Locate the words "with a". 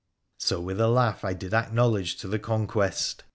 0.59-0.87